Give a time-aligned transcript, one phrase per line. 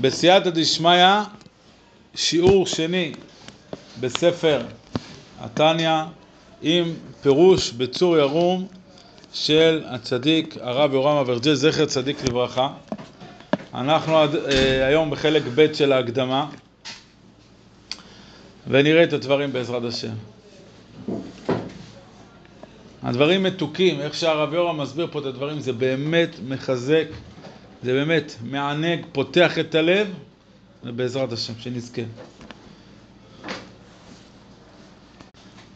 [0.00, 1.06] בסייעתא דשמיא,
[2.14, 3.12] שיעור שני
[4.00, 4.62] בספר
[5.40, 5.90] התניא
[6.62, 8.66] עם פירוש בצור ירום
[9.32, 12.68] של הצדיק הרב יורם אברג'ל, זכר צדיק לברכה.
[13.74, 16.46] אנחנו עד, אה, היום בחלק ב' של ההקדמה
[18.68, 20.14] ונראה את הדברים בעזרת השם.
[23.02, 27.06] הדברים מתוקים, איך שהרב יורם מסביר פה את הדברים, זה באמת מחזק,
[27.82, 30.08] זה באמת מענג, פותח את הלב,
[30.84, 32.02] ובעזרת השם, שנזכה.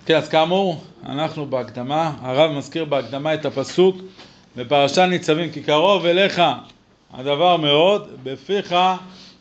[0.06, 3.96] כן, אז כאמור, אנחנו בהקדמה, הרב מזכיר בהקדמה את הפסוק
[4.56, 6.42] בפרשת ניצבים, כי קרוב אליך
[7.12, 8.74] הדבר מאוד, בפיך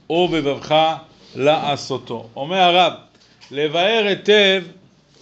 [0.09, 0.75] ובבבך
[1.35, 2.27] לעשותו.
[2.35, 2.93] אומר הרב,
[3.51, 4.63] לבאר היטב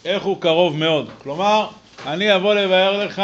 [0.05, 1.09] איך הוא קרוב מאוד.
[1.23, 1.67] כלומר,
[2.05, 3.21] אני אבוא לבאר לך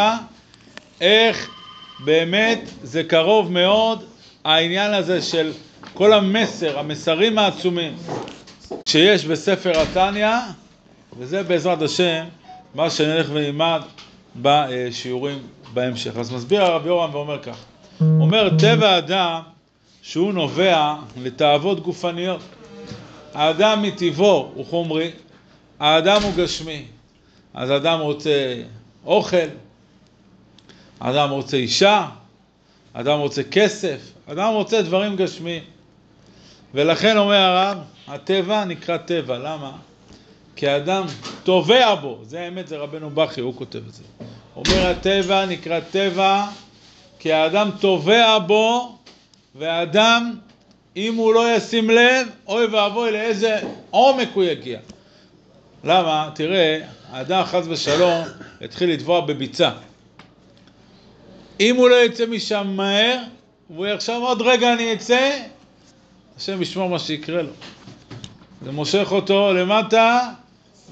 [1.01, 1.56] איך
[1.99, 4.03] באמת זה קרוב מאוד
[4.43, 5.51] העניין הזה של
[5.93, 7.95] כל המסר, המסרים העצומים
[8.85, 10.27] שיש בספר התניא,
[11.19, 12.25] וזה בעזרת השם
[12.75, 13.81] מה שנלך ונלמד
[14.35, 15.37] בשיעורים
[15.73, 16.17] בהמשך.
[16.17, 17.57] אז מסביר הרב יורם ואומר כך,
[18.01, 19.41] אומר טבע האדם
[20.01, 22.41] שהוא נובע לתאוות גופניות.
[23.33, 25.11] האדם מטבעו הוא חומרי,
[25.79, 26.83] האדם הוא גשמי.
[27.53, 28.55] אז אדם רוצה
[29.05, 29.47] אוכל,
[30.99, 32.07] אדם רוצה אישה,
[32.93, 33.99] אדם רוצה כסף,
[34.31, 35.63] אדם רוצה דברים גשמיים.
[36.73, 39.71] ולכן אומר הרב, הטבע נקרא טבע, למה?
[40.55, 41.05] כי האדם
[41.43, 44.03] טובע בו, זה האמת, זה רבנו בכי, הוא כותב את זה.
[44.55, 46.45] אומר הטבע נקרא טבע,
[47.19, 48.97] כי האדם טובע בו,
[49.55, 50.33] והאדם,
[50.95, 53.59] אם הוא לא ישים לב, אוי ואבוי לאיזה
[53.89, 54.79] עומק הוא יגיע.
[55.83, 56.29] למה?
[56.35, 56.79] תראה,
[57.11, 58.23] האדם חס ושלום
[58.61, 59.71] התחיל לטבוע בביצה.
[61.59, 63.17] אם הוא לא יצא משם מהר,
[63.69, 65.39] והוא יחשוב עוד רגע אני אצא,
[66.37, 67.51] השם ישמור מה שיקרה לו.
[68.61, 70.29] זה מושך אותו למטה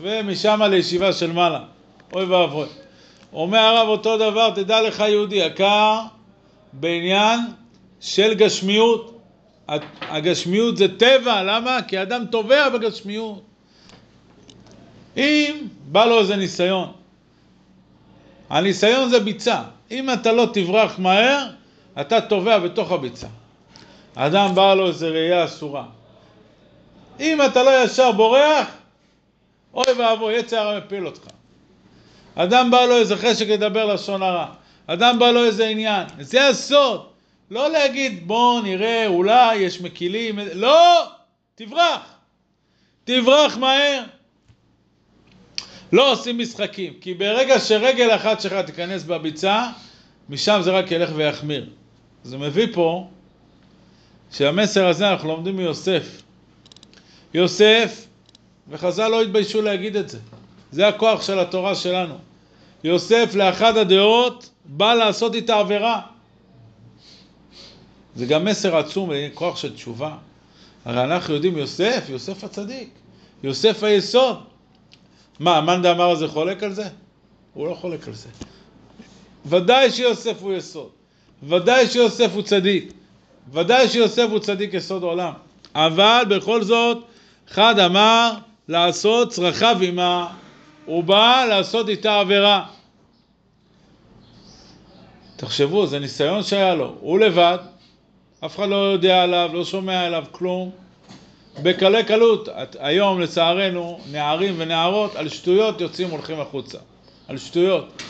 [0.02, 1.64] ומשם לישיבה של מעלה.
[2.14, 2.68] אוי ואבוי.
[3.34, 6.00] אומר הרב אותו דבר, תדע לך יהודי יקר,
[6.74, 7.40] בעניין
[8.02, 9.12] של גשמיות.
[10.02, 11.78] הגשמיות זה טבע, למה?
[11.88, 13.42] כי אדם טובע בגשמיות.
[15.18, 15.56] אם
[15.88, 16.92] בא לו איזה ניסיון,
[18.50, 19.62] הניסיון זה ביצה.
[19.92, 21.48] אם אתה לא תברח מהר,
[22.02, 23.28] אתה טובע בתוך הביצה.
[24.16, 25.86] אדם בא לו איזה ראייה אסורה.
[27.20, 28.68] אם אתה לא ישר בורח,
[29.74, 31.22] אוי ואבוי, יצא הרע מפיל אותך.
[32.36, 34.46] אדם בא לו איזה חשק לדבר לשון הרע.
[34.88, 36.08] אדם בא לו איזה עניין.
[36.20, 37.06] זה הסוד.
[37.52, 40.40] לא להגיד בוא נראה, אולי יש מקילים.
[40.54, 41.04] לא!
[41.56, 42.02] תברח.
[43.04, 44.04] תברח מהר.
[45.92, 49.70] לא עושים משחקים, כי ברגע שרגל אחת שלך תיכנס בביצה,
[50.30, 51.70] משם זה רק ילך ויחמיר.
[52.24, 53.08] זה מביא פה
[54.32, 56.22] שהמסר הזה אנחנו לומדים מיוסף.
[57.34, 58.06] יוסף,
[58.70, 60.20] וחז"ל לא התביישו להגיד את זה,
[60.72, 62.16] זה הכוח של התורה שלנו.
[62.84, 66.02] יוסף לאחד הדעות בא לעשות איתה עבירה.
[68.16, 70.18] זה גם מסר עצום, כוח של תשובה.
[70.86, 72.90] הרי אנחנו יודעים יוסף, יוסף הצדיק,
[73.44, 74.55] יוסף היסוד.
[75.40, 76.88] מה, מאן דאמר הזה חולק על זה?
[77.54, 78.30] הוא לא חולק על זה.
[79.46, 80.90] ודאי שיוסף הוא יסוד,
[81.44, 82.94] ודאי שיוסף הוא צדיק,
[83.52, 85.34] ודאי שיוסף הוא צדיק יסוד עולם.
[85.76, 86.98] אבל בכל זאת,
[87.52, 88.32] אחד אמר
[88.68, 90.28] לעשות צרכיו עמה,
[90.86, 92.66] הוא בא לעשות איתה עבירה.
[95.36, 97.58] תחשבו, זה ניסיון שהיה לו, הוא לבד,
[98.46, 100.85] אף אחד לא יודע עליו, לא שומע עליו כלום.
[101.64, 102.50] בקלי קלות,
[102.80, 106.78] היום לצערנו, נערים ונערות על שטויות יוצאים הולכים החוצה.
[107.28, 108.02] על שטויות.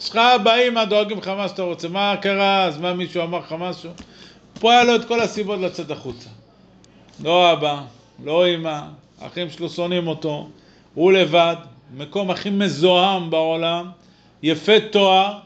[0.00, 1.88] יש לך אבא, אמא, דואגים לך מה שאתה רוצה.
[1.88, 2.64] מה קרה?
[2.64, 3.90] אז מה מישהו אמר לך משהו?
[4.60, 6.28] פה היה לו את כל הסיבות לצאת החוצה.
[7.24, 7.80] לא אבא,
[8.24, 8.80] לא אמא,
[9.20, 10.48] האחים שלו שונאים אותו,
[10.94, 11.56] הוא לבד,
[11.96, 13.90] מקום הכי מזוהם בעולם,
[14.42, 15.38] יפה תואר,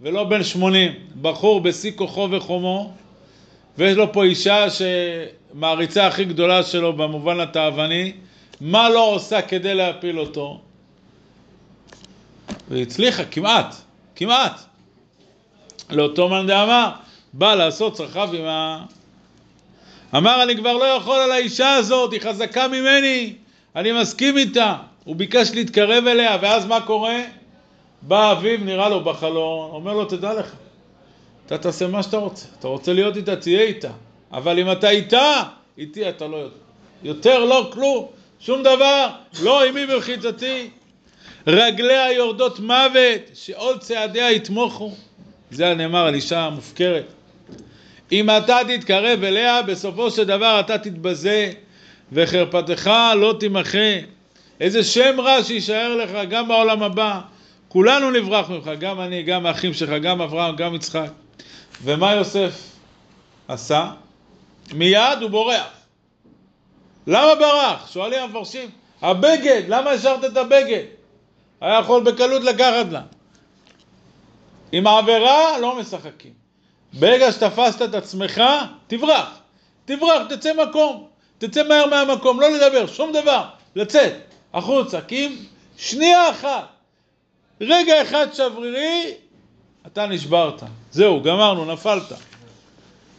[0.00, 0.92] ולא בן שמונים,
[1.22, 2.92] בחור בשיא כוחו וחומו,
[3.78, 8.12] ויש לו פה אישה שמעריצה הכי גדולה שלו במובן התאווני,
[8.60, 10.60] מה לא עושה כדי להפיל אותו?
[12.68, 13.74] והצליחה, כמעט,
[14.16, 14.60] כמעט.
[15.90, 16.90] לאותו מאן דאמר,
[17.32, 18.84] בא לעשות צרכיו עם ה...
[20.16, 23.32] אמר, אני כבר לא יכול על האישה הזאת, היא חזקה ממני,
[23.76, 24.76] אני מסכים איתה.
[25.04, 27.20] הוא ביקש להתקרב אליה, ואז מה קורה?
[28.02, 30.52] בא אביו, נראה לו בחלון, אומר לו, תדע לך,
[31.48, 32.46] אתה תעשה מה שאתה רוצה.
[32.58, 33.90] אתה רוצה להיות איתה, תהיה איתה.
[34.32, 35.42] אבל אם אתה איתה,
[35.78, 36.56] איתי אתה לא יודע.
[37.02, 38.06] יותר לא כלום,
[38.40, 39.08] שום דבר,
[39.42, 40.70] לא עימי במחיצתי.
[41.46, 44.92] רגליה יורדות מוות, שעול צעדיה יתמוכו.
[45.50, 47.04] זה הנאמר על אישה מופקרת.
[48.12, 51.52] אם אתה תתקרב אליה, בסופו של דבר אתה תתבזה,
[52.12, 53.98] וחרפתך לא תימחה.
[54.60, 57.20] איזה שם רע שיישאר לך גם בעולם הבא.
[57.68, 61.10] כולנו נברח ממך, גם אני, גם האחים שלך, גם אברהם, גם יצחק.
[61.82, 62.62] ומה יוסף
[63.48, 63.90] עשה?
[64.72, 65.66] מיד הוא בורח.
[67.06, 67.90] למה ברח?
[67.92, 68.70] שואלים המפרשים.
[69.02, 70.84] הבגד, למה השארת את הבגד?
[71.60, 73.02] היה יכול בקלות לקחת לה.
[74.72, 76.32] עם העבירה לא משחקים.
[76.92, 78.42] ברגע שתפסת את עצמך,
[78.86, 79.38] תברח.
[79.84, 81.08] תברח, תצא מקום.
[81.38, 83.44] תצא מהר מהמקום, לא לדבר, שום דבר.
[83.76, 84.12] לצאת,
[84.54, 85.00] החוצה.
[85.00, 85.36] כי אם
[85.76, 86.66] שנייה אחת,
[87.60, 89.14] רגע אחד שברירי,
[89.86, 90.62] אתה נשברת.
[90.90, 92.12] זהו, גמרנו, נפלת.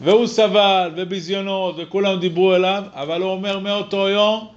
[0.01, 4.47] והוא סבל, וביזיונות, וכולם דיברו אליו, אבל הוא אומר מאותו יום,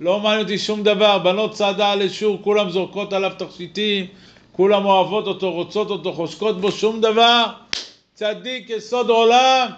[0.00, 4.06] לא מעניין אותי שום דבר, בנות צעדה על אישור, כולם זורקות עליו תכשיטים,
[4.52, 7.44] כולם אוהבות אותו, רוצות אותו, חושקות בו, שום דבר.
[8.14, 9.68] צדיק יסוד עולם.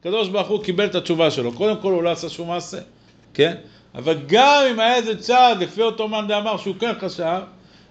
[0.00, 1.52] הקדוש ברוך הוא קיבל את התשובה שלו.
[1.52, 2.78] קודם כל הוא לא עשה שום מעשה,
[3.34, 3.54] כן?
[3.94, 7.40] אבל גם אם היה איזה צעד, לפי אותו מאן דאמר שהוא כן חשב,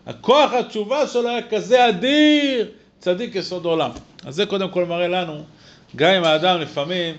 [0.08, 2.68] הכוח התשובה שלו היה כזה אדיר,
[3.04, 3.90] צדיק יסוד עולם.
[4.26, 5.44] אז זה קודם כל מראה לנו,
[5.96, 7.16] גם אם האדם לפעמים,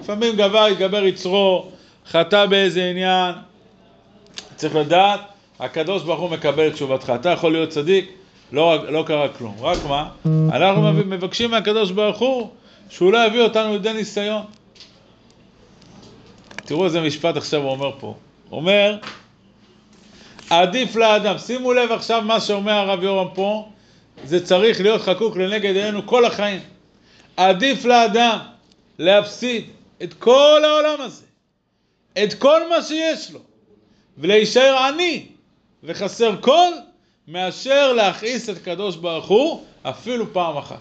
[0.00, 1.70] לפעמים גבר יגבר יצרו,
[2.06, 3.34] חטא באיזה עניין,
[4.56, 5.20] צריך לדעת,
[5.60, 7.12] הקדוש ברוך הוא מקבל את תשובתך.
[7.20, 8.12] אתה יכול להיות צדיק,
[8.52, 9.56] לא, לא קרה כלום.
[9.60, 10.08] רק מה?
[10.26, 12.48] אנחנו מבקשים מהקדוש ברוך הוא
[12.88, 14.42] שהוא לא יביא אותנו לידי ניסיון.
[16.64, 18.14] תראו איזה משפט עכשיו הוא אומר פה.
[18.48, 18.96] הוא אומר,
[20.50, 23.68] עדיף לאדם, שימו לב עכשיו מה שאומר הרב יורם פה,
[24.24, 26.60] זה צריך להיות חקוק לנגד עינינו כל החיים.
[27.36, 28.38] עדיף לאדם
[28.98, 29.64] להפסיד
[30.02, 31.24] את כל העולם הזה,
[32.24, 33.40] את כל מה שיש לו,
[34.18, 35.26] ולהישאר עני
[35.84, 36.72] וחסר כל,
[37.28, 40.78] מאשר להכעיס את הקדוש ברוך הוא אפילו פעם אחת.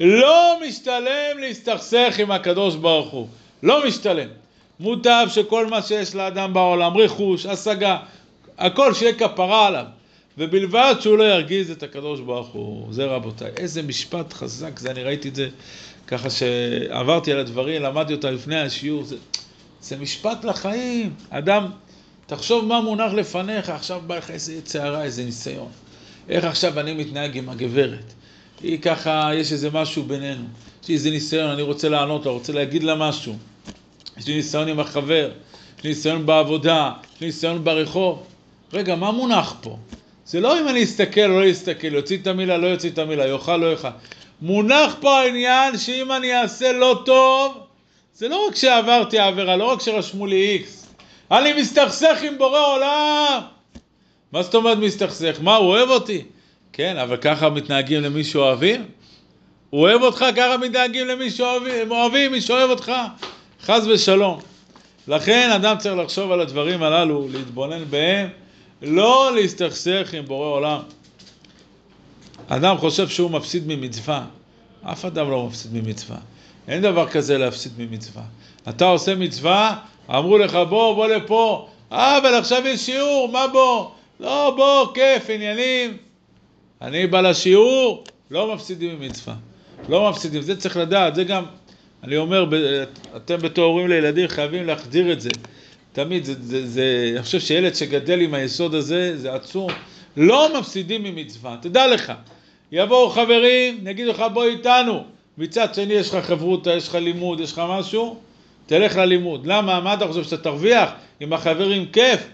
[0.00, 3.28] לא משתלם להסתכסך עם הקדוש ברוך הוא,
[3.62, 4.28] לא משתלם.
[4.80, 7.98] מוטב שכל מה שיש לאדם בעולם, רכוש, השגה,
[8.58, 9.84] הכל שיהיה כפרה עליו,
[10.38, 12.92] ובלבד שהוא לא ירגיז את הקדוש ברוך הוא.
[12.92, 15.48] זה רבותיי, איזה משפט חזק זה, אני ראיתי את זה
[16.06, 19.16] ככה שעברתי על הדברים, למדתי אותה לפני השיעור, זה,
[19.82, 21.14] זה משפט לחיים.
[21.30, 21.70] אדם,
[22.26, 25.68] תחשוב מה מונח לפניך, עכשיו בא לך איזה צערה, איזה ניסיון.
[26.28, 28.12] איך עכשיו אני מתנהג עם הגברת?
[28.62, 30.44] היא ככה, יש איזה משהו בינינו.
[30.82, 33.36] יש לי איזה ניסיון, אני רוצה לענות לה, רוצה להגיד לה משהו.
[34.18, 35.30] יש לי ניסיון עם החבר,
[35.78, 38.22] יש לי ניסיון בעבודה, יש לי ניסיון ברחוב.
[38.72, 39.76] רגע, מה מונח פה?
[40.26, 43.26] זה לא אם אני אסתכל או לא אסתכל, יוציא את המילה, לא יוציא את המילה,
[43.26, 43.88] יאכל, לא יאכל.
[44.42, 47.58] מונח פה העניין שאם אני אעשה לא טוב,
[48.14, 50.86] זה לא רק שעברתי עבירה, לא רק שרשמו לי איקס.
[51.30, 53.40] אני מסתכסך עם בורא עולם.
[54.32, 55.38] מה זאת אומרת מסתכסך?
[55.40, 56.24] מה, הוא אוהב אותי?
[56.72, 58.84] כן, אבל ככה מתנהגים למי שאוהבים?
[59.70, 62.92] הוא אוהב אותך, ככה מתנהגים למי שאוהבים, אוהבים, מי שאוהב אותך.
[63.62, 64.40] חס ושלום.
[65.08, 68.28] לכן אדם צריך לחשוב על הדברים הללו, להתבונן בהם,
[68.82, 70.80] לא להסתכסך עם בורא עולם.
[72.48, 74.24] אדם חושב שהוא מפסיד ממצווה,
[74.82, 76.16] אף אדם לא מפסיד ממצווה.
[76.68, 78.22] אין דבר כזה להפסיד ממצווה.
[78.68, 79.78] אתה עושה מצווה,
[80.10, 83.90] אמרו לך בוא, בוא לפה, אה, אבל עכשיו יש שיעור, מה בוא?
[84.20, 85.96] לא, בוא, כיף, עניינים.
[86.82, 89.34] אני בא לשיעור, לא מפסידים ממצווה.
[89.88, 91.44] לא מפסידים, זה צריך לדעת, זה גם
[92.02, 92.46] אני אומר,
[93.16, 95.30] אתם בתור הורים לילדים חייבים להחדיר את זה.
[95.92, 99.70] תמיד, זה, זה, זה, אני חושב שילד שגדל עם היסוד הזה, זה עצום.
[100.16, 102.12] לא מפסידים ממצווה, תדע לך.
[102.72, 105.04] יבואו חברים, יגידו לך בוא איתנו.
[105.38, 108.16] מצד שני יש לך חברותא, יש לך לימוד, יש לך משהו,
[108.66, 109.46] תלך ללימוד.
[109.46, 109.80] למה?
[109.80, 110.90] מה אתה חושב, שאתה תרוויח
[111.20, 112.28] עם החברים כיף?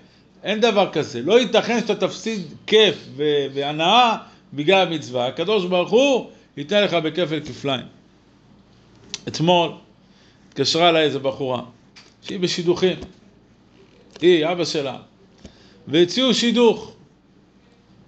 [0.44, 1.22] אין דבר כזה.
[1.22, 3.08] לא ייתכן שאתה תפסיד כיף
[3.54, 4.16] והנאה
[4.54, 5.26] בגלל המצווה.
[5.26, 7.84] הקדוש ברוך הוא ייתן לך בכפל כפליים.
[9.28, 9.70] אתמול
[10.48, 11.62] התקשרה אליי איזו בחורה,
[12.22, 12.96] שהיא בשידוכים,
[14.20, 14.96] היא, אבא שלה,
[15.88, 16.92] והציעו שידוך.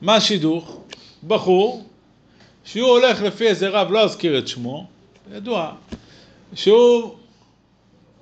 [0.02, 0.80] מה שידוך?
[1.26, 1.84] בחור
[2.64, 4.86] שהוא הולך לפי איזה רב, לא אזכיר את שמו,
[5.32, 5.72] ידוע,
[6.54, 7.14] שהוא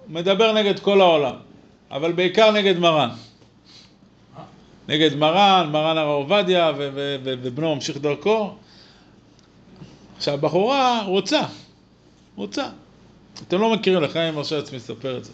[0.09, 1.35] מדבר נגד כל העולם,
[1.90, 3.11] אבל בעיקר נגד מרן.
[4.88, 6.73] נגד מרן, מרן הרב עובדיה
[7.25, 8.54] ובנו ממשיך דרכו.
[10.16, 11.42] עכשיו, הבחורה רוצה,
[12.37, 12.68] רוצה.
[13.49, 15.33] אתם לא מכירים, לך אני מרשה לעצמי לספר את זה.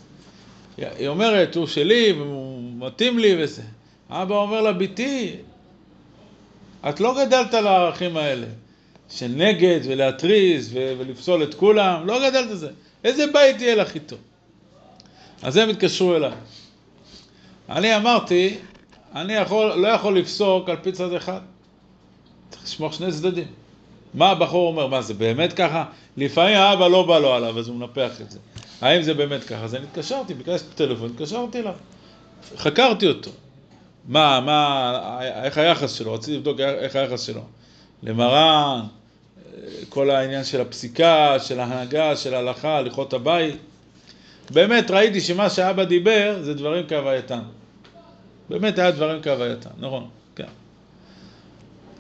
[0.76, 3.62] היא אומרת, הוא שלי, והוא מתאים לי וזה.
[4.10, 5.36] אבא אומר לה, ביתי,
[6.88, 8.46] את לא גדלת על הערכים האלה,
[9.10, 12.70] של נגד ולהתריס ולפסול את כולם, לא גדלת על זה.
[13.04, 14.16] איזה בית יהיה לך איתו?
[15.42, 16.32] אז הם התקשרו אליי.
[17.68, 18.56] אני אמרתי,
[19.14, 21.40] אני יכול, לא יכול לפסוק על פי צד אחד.
[22.50, 23.46] צריך לשמור שני צדדים.
[24.14, 24.86] מה הבחור אומר?
[24.86, 25.84] מה, זה באמת ככה?
[26.16, 28.38] לפעמים האבא לא בא לו עליו, אז הוא מנפח את זה.
[28.84, 29.64] האם זה באמת ככה?
[29.64, 31.74] אז אני התקשרתי, ביקשתי טלפון, התקשרתי אליו.
[32.56, 33.30] חקרתי אותו.
[34.08, 36.12] מה, מה, איך היחס שלו?
[36.12, 37.40] רציתי לבדוק איך היחס שלו.
[38.02, 38.80] למרן,
[39.88, 43.56] כל העניין של הפסיקה, של ההנהגה, של ההלכה, הליכות הבית.
[44.50, 47.42] באמת ראיתי שמה שאבא דיבר זה דברים כהווייתם.
[48.48, 50.48] באמת היה דברים כהווייתם, נכון, כן.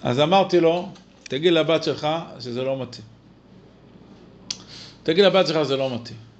[0.02, 0.88] אז אמרתי לו,
[1.22, 2.08] תגיד לבת שלך
[2.40, 3.04] שזה לא מתאים.
[5.02, 6.33] תגיד לבת שלך שזה לא מתאים.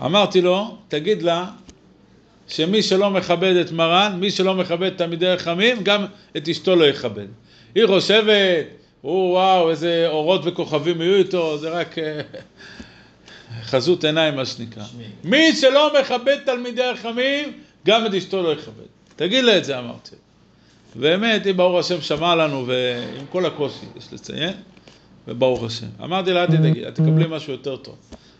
[0.00, 1.46] אמרתי לו, תגיד לה
[2.48, 6.04] שמי שלא מכבד את מרן, מי שלא מכבד תלמידי חכמים, גם
[6.36, 7.26] את אשתו לא יכבד.
[7.74, 8.66] היא חושבת,
[9.00, 12.20] הוא וואו, איזה אורות וכוכבים יהיו איתו, זה רק אה,
[13.62, 14.84] חזות עיניים מה שנקרא.
[15.24, 17.52] מי שלא מכבד תלמידי חכמים,
[17.86, 18.84] גם את אשתו לא יכבד.
[19.16, 20.16] תגיד לה את זה, אמרתי.
[20.94, 24.54] באמת, היא ברוך השם שמע לנו, ועם כל הקושי, יש לציין,
[25.28, 25.86] וברוך השם.
[26.02, 27.96] אמרתי לה, אל תדאגי, את תקבלי משהו יותר טוב.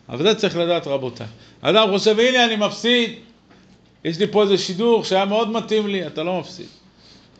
[0.08, 1.26] אבל זה צריך לדעת, רבותיי.
[1.60, 3.10] אדם חושב, הנה אני מפסיד,
[4.04, 6.66] יש לי פה איזה שידור שהיה מאוד מתאים לי, אתה לא מפסיד.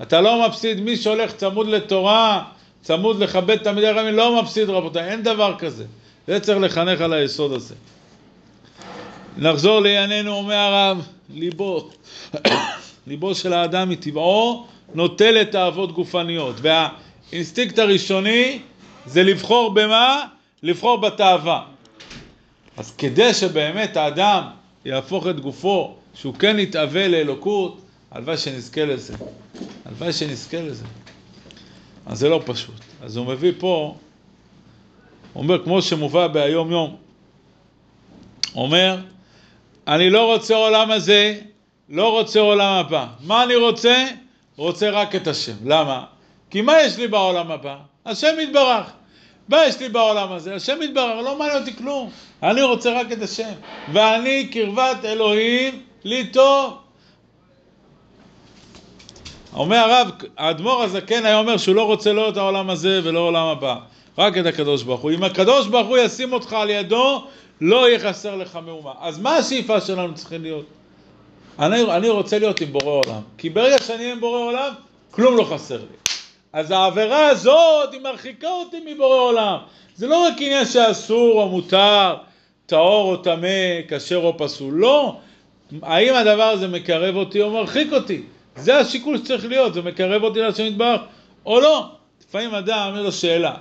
[0.02, 2.44] אתה לא מפסיד, מי שהולך צמוד לתורה,
[2.82, 5.84] צמוד לכבד תלמידי רבים, לא מפסיד רבותיי, אין דבר כזה.
[6.26, 7.74] זה צריך לחנך על היסוד הזה.
[9.36, 11.90] נחזור לענייננו, אומר הרב, ליבו,
[13.06, 18.58] ליבו של האדם מטבעו נוטה לתאוות גופניות, והאינסטינקט הראשוני
[19.06, 20.24] זה לבחור במה?
[20.62, 21.73] לבחור בתאווה.
[22.76, 24.44] אז כדי שבאמת האדם
[24.84, 29.14] יהפוך את גופו, שהוא כן יתאווה לאלוקות, הלוואי שנזכה לזה.
[29.84, 30.84] הלוואי שנזכה לזה.
[32.06, 32.80] אז זה לא פשוט.
[33.02, 33.96] אז הוא מביא פה,
[35.32, 36.96] הוא אומר, כמו שמובא ביום יום,
[38.54, 38.96] אומר,
[39.88, 41.40] אני לא רוצה עולם הזה,
[41.88, 43.06] לא רוצה עולם הבא.
[43.20, 44.06] מה אני רוצה?
[44.56, 45.52] רוצה רק את השם.
[45.64, 46.04] למה?
[46.50, 47.76] כי מה יש לי בעולם הבא?
[48.06, 48.92] השם יתברך.
[49.48, 50.54] מה יש לי בעולם הזה?
[50.54, 52.10] השם יתברך, לא מעניין אותי כלום.
[52.44, 53.52] אני רוצה רק את השם.
[53.92, 56.74] ואני קרבת אלוהים לי טוב.
[59.56, 63.46] אומר הרב, האדמו"ר הזקן היה אומר שהוא לא רוצה לא את העולם הזה ולא העולם
[63.46, 63.76] הבא,
[64.18, 65.10] רק את הקדוש ברוך הוא.
[65.10, 67.24] אם הקדוש ברוך הוא ישים אותך על ידו,
[67.60, 68.92] לא יהיה חסר לך מאומה.
[69.00, 70.66] אז מה השאיפה שלנו צריכים להיות?
[71.58, 74.72] אני, אני רוצה להיות עם בורא עולם, כי ברגע שאני עם בורא עולם,
[75.10, 75.96] כלום לא חסר לי.
[76.52, 79.58] אז העבירה הזאת, היא מרחיקה אותי מבורא עולם.
[79.96, 82.16] זה לא רק עניין שאסור או מותר,
[82.66, 85.16] טהור או טמא, כשר או פסול, לא.
[85.82, 88.22] האם הדבר הזה מקרב אותי או מרחיק אותי?
[88.56, 91.00] זה השיקול שצריך להיות, זה מקרב אותי להשם יתברך
[91.46, 91.88] או לא.
[92.28, 93.54] לפעמים אדם אומר לו שאלה,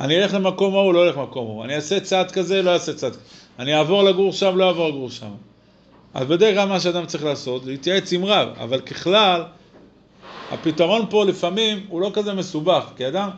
[0.00, 3.12] אני אלך למקום ההוא, לא אלך למקום ההוא, אני אעשה צעד כזה, לא אעשה צעד
[3.12, 3.20] כזה,
[3.58, 5.30] אני אעבור לגור שם, לא אעבור לגור שם.
[6.14, 9.42] אז בדרך כלל מה שאדם צריך לעשות להתייעץ עם רב, אבל ככלל,
[10.50, 13.30] הפתרון פה לפעמים הוא לא כזה מסובך, כי אדם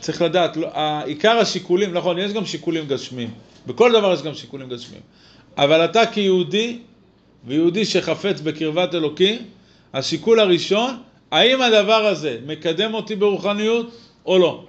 [0.00, 0.68] צריך לדעת, לא,
[1.04, 3.30] עיקר השיקולים, נכון, יש גם שיקולים גשמיים,
[3.66, 5.02] בכל דבר יש גם שיקולים גשמיים,
[5.58, 6.78] אבל אתה כיהודי,
[7.46, 9.38] ויהודי שחפץ בקרבת אלוקים,
[9.94, 10.96] השיקול הראשון,
[11.30, 13.90] האם הדבר הזה מקדם אותי ברוחניות
[14.26, 14.64] או לא.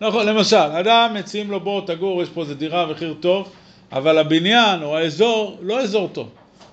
[0.00, 3.52] נכון, למשל, אדם מציעים לו בוא תגור, יש פה איזה דירה מחיר טוב,
[3.92, 6.28] אבל הבניין או האזור לא אזור טוב,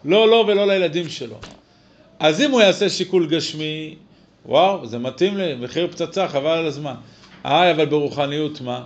[0.06, 1.36] לא לו לא ולא לילדים שלו.
[2.20, 3.96] אז אם הוא יעשה שיקול גשמי,
[4.46, 6.94] וואו, זה מתאים לי, מחיר פצצה, חבל על הזמן.
[7.46, 8.84] אה, אבל ברוחניות מה?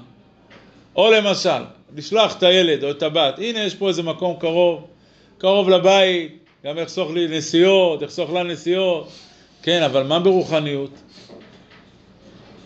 [0.96, 1.64] או למשל,
[1.96, 4.88] לשלוח את הילד או את הבת, הנה יש פה איזה מקום קרוב,
[5.38, 9.10] קרוב לבית, גם יחסוך לי נסיעות, יחסוך לה נסיעות,
[9.64, 10.92] כן, אבל מה ברוחניות?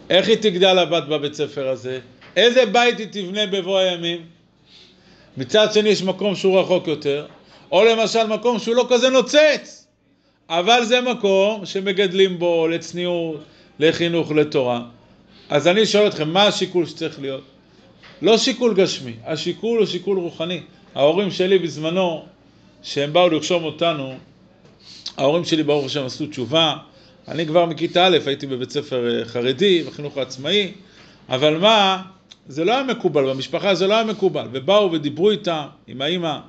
[0.09, 1.99] איך היא תגדל הבת בבית ספר הזה?
[2.35, 4.21] איזה בית היא תבנה בבוא הימים?
[5.37, 7.25] מצד שני יש מקום שהוא רחוק יותר,
[7.71, 9.87] או למשל מקום שהוא לא כזה נוצץ,
[10.49, 13.41] אבל זה מקום שמגדלים בו לצניעות,
[13.79, 14.81] לחינוך, לתורה.
[15.51, 17.43] אז אני שואל אתכם, מה השיקול שצריך להיות?
[18.21, 20.61] לא שיקול גשמי, השיקול הוא שיקול רוחני.
[20.95, 22.25] ההורים שלי בזמנו,
[22.83, 24.13] שהם באו לרשום אותנו,
[25.17, 26.75] ההורים שלי ברוך השם עשו תשובה,
[27.27, 30.71] אני כבר מכיתה א' הייתי בבית ספר אה, חרדי, בחינוך העצמאי,
[31.29, 32.01] אבל מה,
[32.47, 36.39] זה לא היה מקובל, במשפחה זה לא היה מקובל, ובאו ודיברו איתה, עם האימא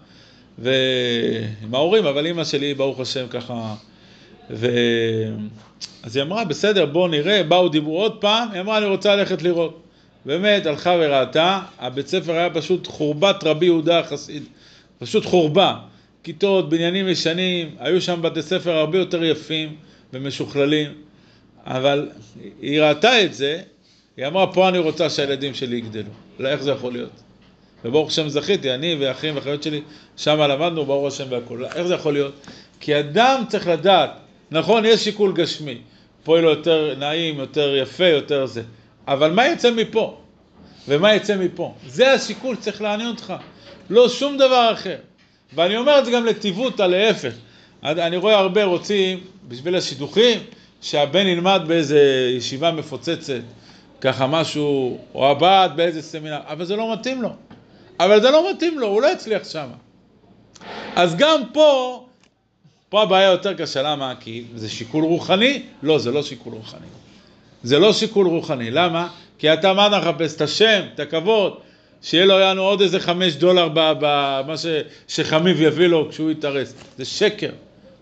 [0.59, 3.75] ועם ההורים, אבל אימא שלי ברוך השם ככה,
[4.51, 4.67] ו...
[6.03, 9.43] אז היא אמרה בסדר בואו נראה, באו דיברו עוד פעם, היא אמרה אני רוצה ללכת
[9.43, 9.83] לראות.
[10.25, 14.43] באמת הלכה וראתה, הבית ספר היה פשוט חורבת רבי יהודה החסיד,
[14.99, 15.77] פשוט חורבה,
[16.23, 19.77] כיתות, בניינים ישנים, היו שם בתי ספר הרבה יותר יפים
[20.13, 20.93] ומשוכללים,
[21.67, 22.09] אבל
[22.61, 23.61] היא ראתה את זה,
[24.17, 27.23] היא אמרה פה אני רוצה שהילדים שלי יגדלו, לא איך זה יכול להיות?
[27.85, 29.81] וברוך השם זכיתי, אני ואחים ואחיות שלי,
[30.17, 32.47] שם למדנו, ברוך השם והכול, איך זה יכול להיות?
[32.81, 34.11] כי אדם צריך לדעת,
[34.53, 35.79] נכון, יש שיקול גשמי,
[36.25, 38.63] פה יהיה לו יותר נעים, יותר יפה, יותר זה.
[39.09, 40.19] אבל מה יצא מפה?
[40.89, 41.75] ומה יצא מפה?
[41.87, 43.35] זה השיקול שצריך לעניין אותך,
[43.91, 44.97] לא שום דבר אחר.
[45.55, 47.33] ואני אומר את זה גם לטיבותא, להפך.
[47.83, 50.41] אני רואה הרבה רוצים, בשביל השידוכים,
[50.83, 53.41] שהבן ילמד באיזה ישיבה מפוצצת,
[54.01, 57.29] ככה משהו, או הבת באיזה סמינר, אבל זה לא מתאים לו.
[58.01, 59.69] אבל זה לא מתאים לו, הוא לא יצליח שם.
[60.97, 62.02] אז גם פה,
[62.93, 64.15] פה הבעיה יותר קשה, למה?
[64.21, 65.63] כי זה שיקול רוחני?
[65.83, 66.87] לא, זה לא שיקול רוחני.
[67.63, 69.09] זה לא שיקול רוחני, למה?
[69.39, 70.37] כי אתה מה אתה מחפש?
[70.37, 71.57] את השם, את הכבוד,
[72.03, 74.55] שיהיה לו יענו עוד איזה חמש דולר במה
[75.09, 76.75] שחמיב יביא לו כשהוא יתארס.
[76.99, 77.51] זה שקר,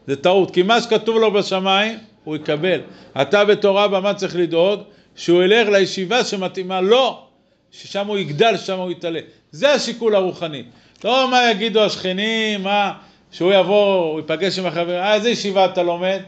[0.06, 2.80] זה טעות, כי מה שכתוב לו בשמיים, הוא יקבל.
[3.22, 4.80] אתה בתור אבא, מה צריך לדאוג?
[5.16, 7.22] שהוא ילך לישיבה שמתאימה לו,
[7.70, 9.20] ששם הוא יגדל, ששם הוא יתעלה.
[9.52, 10.62] זה השיקול הרוחני.
[11.04, 12.92] לא מה יגידו השכנים, מה,
[13.32, 16.20] שהוא יבוא, הוא ייפגש עם החברים, אה, איזה ישיבה אתה לומד?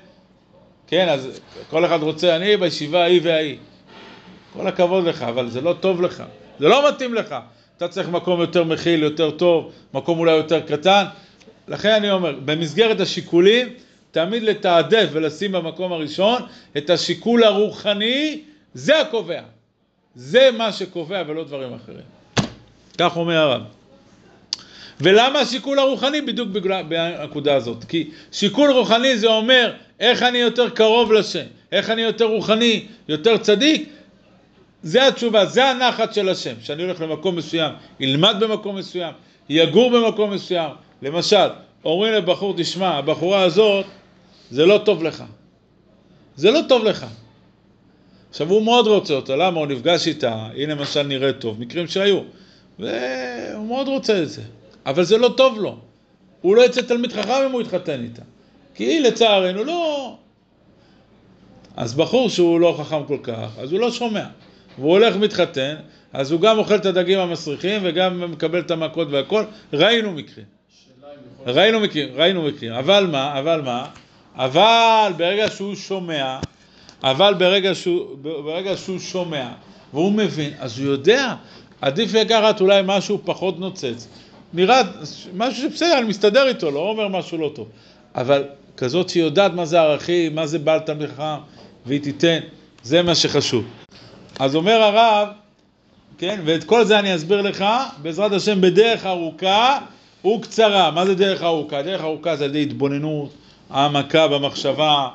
[0.86, 1.40] כן, אז
[1.70, 3.56] כל אחד רוצה, אני בישיבה ההיא וההיא.
[4.52, 6.22] כל הכבוד לך, אבל זה לא טוב לך,
[6.58, 7.34] זה לא מתאים לך.
[7.76, 11.04] אתה צריך מקום יותר מכיל, יותר טוב, מקום אולי יותר קטן.
[11.68, 13.68] לכן אני אומר, במסגרת השיקולים,
[14.10, 16.42] תמיד לתעדף ולשים במקום הראשון
[16.76, 18.40] את השיקול הרוחני,
[18.74, 19.42] זה הקובע.
[20.14, 22.04] זה מה שקובע ולא דברים אחרים.
[22.98, 23.62] כך אומר הרב.
[25.02, 26.20] ולמה השיקול הרוחני?
[26.20, 27.84] בדיוק בגלל הנקודה הזאת.
[27.84, 33.36] כי שיקול רוחני זה אומר איך אני יותר קרוב לשם, איך אני יותר רוחני, יותר
[33.36, 33.88] צדיק.
[34.82, 39.12] זה התשובה, זה הנחת של השם, שאני הולך למקום מסוים, ילמד במקום מסוים,
[39.48, 40.70] יגור במקום מסוים.
[41.02, 41.48] למשל,
[41.84, 43.86] אומרים לבחור, תשמע, הבחורה הזאת,
[44.50, 45.24] זה לא טוב לך.
[46.36, 47.06] זה לא טוב לך.
[48.30, 49.58] עכשיו הוא מאוד רוצה אותה, למה?
[49.58, 52.20] הוא נפגש איתה, היא למשל נראית טוב, מקרים שהיו,
[52.78, 54.42] והוא מאוד רוצה את זה.
[54.86, 55.76] אבל זה לא טוב לו.
[56.40, 58.22] הוא לא יצא תלמיד חכם אם הוא יתחתן איתה.
[58.74, 60.16] כי היא לצערנו לא...
[61.76, 64.24] אז בחור שהוא לא חכם כל כך, אז הוא לא שומע.
[64.78, 65.74] והוא הולך מתחתן,
[66.12, 69.44] אז הוא גם אוכל את הדגים המסריחים וגם מקבל את המכות והכל.
[69.72, 70.46] ראינו מקרים.
[71.46, 72.72] ראינו מקרים, ראינו מקרים.
[72.72, 73.86] אבל מה, אבל מה?
[74.36, 76.38] אבל ברגע שהוא שומע,
[77.02, 79.48] אבל ברגע שהוא, ברגע שהוא שומע
[79.92, 81.34] והוא מבין, אז הוא יודע,
[81.80, 84.08] עדיף לקחת אולי משהו פחות נוצץ.
[84.54, 84.82] נראה
[85.34, 87.68] משהו שבסדר, אני מסתדר איתו, לא אומר משהו לא טוב.
[88.14, 88.44] אבל
[88.76, 91.38] כזאת שיודעת מה זה ערכים, מה זה בעל תלמיד חכם,
[91.86, 92.38] והיא תיתן,
[92.82, 93.64] זה מה שחשוב.
[94.38, 95.28] אז אומר הרב,
[96.18, 97.64] כן, ואת כל זה אני אסביר לך,
[98.02, 99.78] בעזרת השם, בדרך ארוכה
[100.26, 100.90] וקצרה.
[100.90, 101.82] מה זה דרך ארוכה?
[101.82, 103.30] דרך ארוכה זה על ידי התבוננות,
[103.70, 105.08] העמקה במחשבה,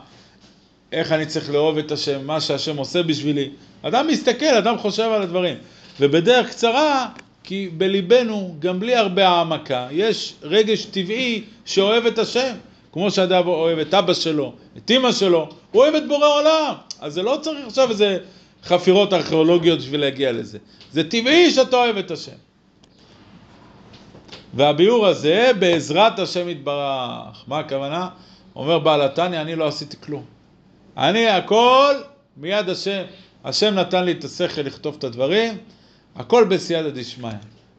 [0.91, 3.49] איך אני צריך לאהוב את השם, מה שהשם עושה בשבילי.
[3.81, 5.57] אדם מסתכל, אדם חושב על הדברים.
[5.99, 7.07] ובדרך קצרה,
[7.47, 12.55] כי בליבנו, גם בלי הרבה העמקה, יש רגש טבעי שאוהב את השם.
[12.91, 16.73] כמו שאדם אוהב את אבא שלו, את אימא שלו, הוא אוהב את בורא עולם.
[16.99, 18.17] אז זה לא צריך עכשיו איזה
[18.63, 20.57] חפירות ארכיאולוגיות בשביל להגיע לזה.
[20.91, 22.37] זה טבעי שאתה אוהב את השם.
[24.53, 27.43] והביאור הזה, בעזרת השם יתברך.
[27.47, 28.09] מה הכוונה?
[28.55, 30.23] אומר בעל התניא, אני לא עשיתי כלום.
[30.97, 31.95] אני הכל
[32.37, 33.03] מיד השם.
[33.43, 35.57] השם נתן לי את השכל לכתוב את הדברים,
[36.17, 37.31] הכל בסייעתא דשמיא.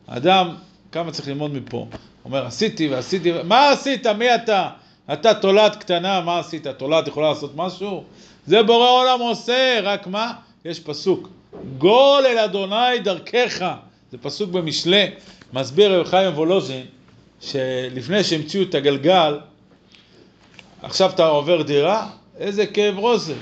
[0.07, 0.55] אדם,
[0.92, 1.87] כמה צריך ללמוד מפה?
[2.24, 4.07] אומר, עשיתי ועשיתי, מה עשית?
[4.07, 4.68] מי אתה?
[5.12, 6.66] אתה תולעת קטנה, מה עשית?
[6.66, 8.05] תולעת יכולה לעשות משהו?
[8.46, 10.33] זה בורא עולם עושה, רק מה?
[10.64, 11.29] יש פסוק,
[11.79, 13.74] גול אל אדוני דרכך,
[14.12, 15.07] זה פסוק במשלי,
[15.53, 16.87] מסביר רב חיים וולוז'ין,
[17.40, 19.38] שלפני שהמציאו את הגלגל,
[20.83, 22.07] עכשיו אתה עובר דירה,
[22.38, 23.35] איזה כאב ראש זה.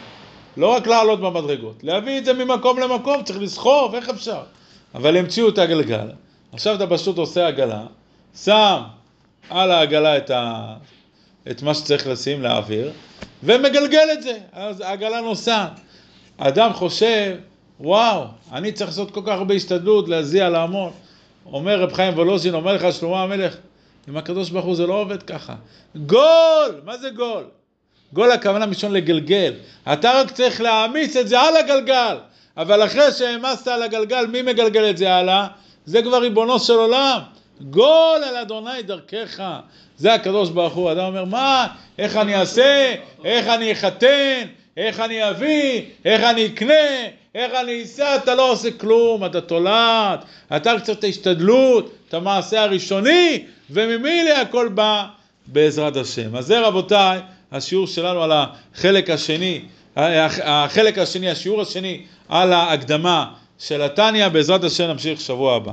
[0.57, 4.41] לא רק לעלות במדרגות, להביא את זה ממקום למקום, צריך לסחוב, איך אפשר?
[4.97, 6.09] אבל המציאו את הגלגל,
[6.53, 7.83] עכשיו אתה פשוט עושה עגלה,
[8.45, 8.83] שם
[9.51, 10.75] על העגלה את, ה...
[11.51, 12.93] את מה שצריך לשים לאוויר,
[13.43, 15.81] ומגלגל את זה, אז העגלה נוסעת.
[16.37, 17.37] אדם חושב,
[17.81, 20.93] וואו, אני צריך לעשות כל כך הרבה השתדלות, להזיע, לעמוד.
[21.53, 23.57] אומר רב חיים וולוז'ין, אומר לך שלמה המלך,
[24.09, 25.55] עם הקדוש ברוך הוא זה לא עובד ככה.
[25.97, 26.81] גול!
[26.85, 27.45] מה זה גול?
[28.13, 29.53] גול הכוונה מלשון לגלגל.
[29.93, 32.17] אתה רק צריך להעמיס את זה על הגלגל.
[32.57, 35.47] אבל אחרי שהעמסת על הגלגל, מי מגלגל את זה הלאה?
[35.87, 37.19] זה כבר ריבונו של עולם.
[37.61, 39.43] גול אל אדוני דרכך.
[39.99, 40.93] זה הקדוש ברוך הוא.
[40.93, 41.67] אדם אומר, מה?
[41.99, 42.95] איך אני אעשה?
[43.25, 44.47] איך אני אחתן?
[44.77, 45.83] איך אני אביא?
[46.05, 46.75] איך אני אקנה?
[47.35, 48.17] איך אני אסע?
[48.17, 50.25] אתה לא עושה כלום, אתה תולעת,
[50.57, 55.05] אתה קצת ההשתדלות, את המעשה הראשוני, וממילא הכל בא
[55.47, 56.37] בעזרת השם.
[56.37, 57.19] אז זה רבותיי,
[57.53, 59.61] השיעור שלנו על החלק השני,
[59.97, 65.73] החלק השני, השיעור השני על ההקדמה של התניא, בעזרת השם נמשיך שבוע הבא.